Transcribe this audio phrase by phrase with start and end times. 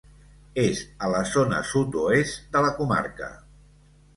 [0.61, 3.29] És a la zona sud-oest de la comarca.